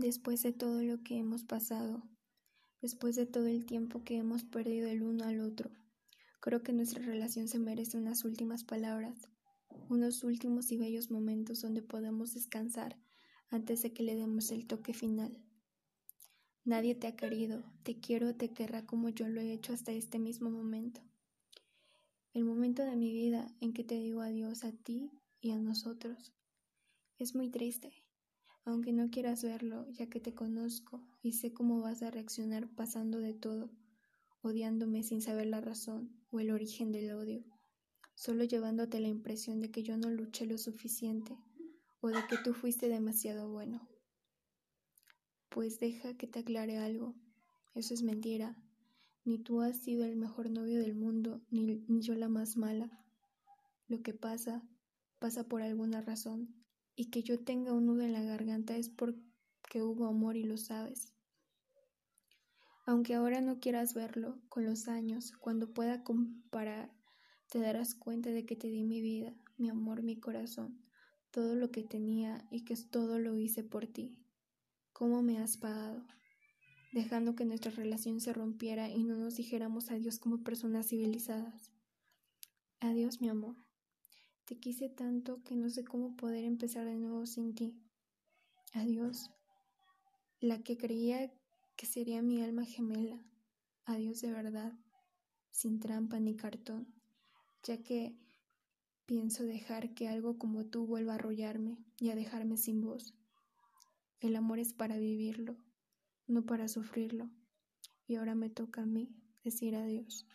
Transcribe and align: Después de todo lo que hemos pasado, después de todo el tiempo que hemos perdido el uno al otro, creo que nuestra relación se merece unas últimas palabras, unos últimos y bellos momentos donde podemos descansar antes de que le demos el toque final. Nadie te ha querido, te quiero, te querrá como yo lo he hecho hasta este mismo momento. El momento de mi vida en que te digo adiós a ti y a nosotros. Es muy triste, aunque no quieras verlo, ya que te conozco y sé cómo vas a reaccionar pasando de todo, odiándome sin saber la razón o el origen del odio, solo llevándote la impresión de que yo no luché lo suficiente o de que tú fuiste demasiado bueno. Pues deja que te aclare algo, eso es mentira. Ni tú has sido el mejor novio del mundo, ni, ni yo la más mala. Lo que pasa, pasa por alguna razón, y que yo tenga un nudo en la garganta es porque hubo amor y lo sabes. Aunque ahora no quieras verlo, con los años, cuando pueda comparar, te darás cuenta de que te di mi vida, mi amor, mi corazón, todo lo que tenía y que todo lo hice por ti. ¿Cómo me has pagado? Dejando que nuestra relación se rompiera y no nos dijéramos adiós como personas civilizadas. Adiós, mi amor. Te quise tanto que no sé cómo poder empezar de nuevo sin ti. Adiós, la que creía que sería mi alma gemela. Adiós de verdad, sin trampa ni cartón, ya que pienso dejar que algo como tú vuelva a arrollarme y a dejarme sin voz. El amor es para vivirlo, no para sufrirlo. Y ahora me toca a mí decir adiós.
Después 0.00 0.42
de 0.42 0.54
todo 0.54 0.82
lo 0.82 1.02
que 1.02 1.18
hemos 1.18 1.44
pasado, 1.44 2.02
después 2.80 3.16
de 3.16 3.26
todo 3.26 3.48
el 3.48 3.66
tiempo 3.66 4.02
que 4.02 4.16
hemos 4.16 4.44
perdido 4.44 4.88
el 4.88 5.02
uno 5.02 5.24
al 5.24 5.40
otro, 5.40 5.70
creo 6.40 6.62
que 6.62 6.72
nuestra 6.72 7.04
relación 7.04 7.48
se 7.48 7.58
merece 7.58 7.98
unas 7.98 8.24
últimas 8.24 8.64
palabras, 8.64 9.28
unos 9.90 10.24
últimos 10.24 10.72
y 10.72 10.78
bellos 10.78 11.10
momentos 11.10 11.60
donde 11.60 11.82
podemos 11.82 12.32
descansar 12.32 12.96
antes 13.50 13.82
de 13.82 13.92
que 13.92 14.02
le 14.02 14.14
demos 14.14 14.50
el 14.52 14.66
toque 14.66 14.94
final. 14.94 15.36
Nadie 16.64 16.94
te 16.94 17.06
ha 17.06 17.14
querido, 17.14 17.62
te 17.82 18.00
quiero, 18.00 18.34
te 18.34 18.54
querrá 18.54 18.86
como 18.86 19.10
yo 19.10 19.28
lo 19.28 19.42
he 19.42 19.52
hecho 19.52 19.74
hasta 19.74 19.92
este 19.92 20.18
mismo 20.18 20.48
momento. 20.48 21.02
El 22.32 22.46
momento 22.46 22.82
de 22.84 22.96
mi 22.96 23.12
vida 23.12 23.54
en 23.60 23.74
que 23.74 23.84
te 23.84 23.96
digo 23.96 24.22
adiós 24.22 24.64
a 24.64 24.72
ti 24.72 25.10
y 25.42 25.50
a 25.50 25.58
nosotros. 25.58 26.32
Es 27.18 27.34
muy 27.34 27.50
triste, 27.50 27.92
aunque 28.70 28.92
no 28.92 29.10
quieras 29.10 29.42
verlo, 29.42 29.88
ya 29.92 30.08
que 30.08 30.20
te 30.20 30.34
conozco 30.34 31.02
y 31.22 31.32
sé 31.32 31.52
cómo 31.52 31.80
vas 31.80 32.02
a 32.02 32.10
reaccionar 32.10 32.68
pasando 32.68 33.18
de 33.18 33.34
todo, 33.34 33.70
odiándome 34.42 35.02
sin 35.02 35.22
saber 35.22 35.46
la 35.46 35.60
razón 35.60 36.10
o 36.30 36.40
el 36.40 36.50
origen 36.50 36.92
del 36.92 37.12
odio, 37.12 37.44
solo 38.14 38.44
llevándote 38.44 39.00
la 39.00 39.08
impresión 39.08 39.60
de 39.60 39.70
que 39.70 39.82
yo 39.82 39.96
no 39.96 40.10
luché 40.10 40.46
lo 40.46 40.58
suficiente 40.58 41.36
o 42.00 42.08
de 42.08 42.26
que 42.28 42.36
tú 42.38 42.54
fuiste 42.54 42.88
demasiado 42.88 43.50
bueno. 43.50 43.86
Pues 45.48 45.80
deja 45.80 46.16
que 46.16 46.26
te 46.26 46.40
aclare 46.40 46.78
algo, 46.78 47.14
eso 47.74 47.94
es 47.94 48.02
mentira. 48.02 48.56
Ni 49.24 49.38
tú 49.38 49.60
has 49.60 49.76
sido 49.76 50.04
el 50.04 50.16
mejor 50.16 50.50
novio 50.50 50.80
del 50.80 50.94
mundo, 50.94 51.42
ni, 51.50 51.62
ni 51.88 52.00
yo 52.00 52.14
la 52.14 52.28
más 52.28 52.56
mala. 52.56 52.90
Lo 53.86 54.02
que 54.02 54.14
pasa, 54.14 54.62
pasa 55.18 55.46
por 55.48 55.62
alguna 55.62 56.00
razón, 56.00 56.54
y 56.96 57.10
que 57.10 57.22
yo 57.22 57.38
tenga 57.42 57.72
un 57.72 57.86
nudo 57.86 58.02
en 58.02 58.12
la 58.12 58.22
garganta 58.22 58.76
es 58.76 58.88
porque 58.88 59.82
hubo 59.82 60.06
amor 60.06 60.36
y 60.36 60.44
lo 60.44 60.56
sabes. 60.56 61.14
Aunque 62.86 63.14
ahora 63.14 63.40
no 63.40 63.60
quieras 63.60 63.94
verlo, 63.94 64.40
con 64.48 64.64
los 64.64 64.88
años, 64.88 65.32
cuando 65.38 65.72
pueda 65.72 66.02
comparar, 66.02 66.90
te 67.48 67.60
darás 67.60 67.94
cuenta 67.94 68.30
de 68.30 68.46
que 68.46 68.56
te 68.56 68.68
di 68.68 68.84
mi 68.84 69.00
vida, 69.00 69.34
mi 69.58 69.68
amor, 69.68 70.02
mi 70.02 70.18
corazón, 70.18 70.80
todo 71.30 71.54
lo 71.54 71.70
que 71.70 71.82
tenía 71.82 72.46
y 72.50 72.64
que 72.64 72.76
todo 72.76 73.18
lo 73.18 73.36
hice 73.36 73.62
por 73.62 73.86
ti. 73.86 74.18
¿Cómo 74.92 75.22
me 75.22 75.38
has 75.38 75.56
pagado? 75.56 76.04
Dejando 76.92 77.36
que 77.36 77.44
nuestra 77.44 77.70
relación 77.70 78.20
se 78.20 78.32
rompiera 78.32 78.88
y 78.88 79.04
no 79.04 79.16
nos 79.16 79.36
dijéramos 79.36 79.90
adiós 79.90 80.18
como 80.18 80.42
personas 80.42 80.88
civilizadas. 80.88 81.70
Adiós, 82.80 83.20
mi 83.20 83.28
amor. 83.28 83.69
Te 84.50 84.58
quise 84.58 84.88
tanto 84.88 85.44
que 85.44 85.54
no 85.54 85.70
sé 85.70 85.84
cómo 85.84 86.16
poder 86.16 86.42
empezar 86.42 86.84
de 86.84 86.96
nuevo 86.96 87.24
sin 87.24 87.54
ti. 87.54 87.72
Adiós, 88.72 89.30
la 90.40 90.64
que 90.64 90.76
creía 90.76 91.32
que 91.76 91.86
sería 91.86 92.20
mi 92.20 92.42
alma 92.42 92.64
gemela. 92.64 93.24
Adiós 93.84 94.20
de 94.22 94.32
verdad, 94.32 94.72
sin 95.52 95.78
trampa 95.78 96.18
ni 96.18 96.34
cartón, 96.34 96.92
ya 97.62 97.80
que 97.84 98.18
pienso 99.06 99.44
dejar 99.44 99.94
que 99.94 100.08
algo 100.08 100.36
como 100.36 100.66
tú 100.66 100.84
vuelva 100.84 101.12
a 101.12 101.14
arrollarme 101.14 101.78
y 102.00 102.10
a 102.10 102.16
dejarme 102.16 102.56
sin 102.56 102.80
voz. 102.80 103.14
El 104.18 104.34
amor 104.34 104.58
es 104.58 104.72
para 104.72 104.98
vivirlo, 104.98 105.58
no 106.26 106.44
para 106.44 106.66
sufrirlo. 106.66 107.30
Y 108.08 108.16
ahora 108.16 108.34
me 108.34 108.50
toca 108.50 108.82
a 108.82 108.86
mí 108.86 109.14
decir 109.44 109.76
adiós. 109.76 110.26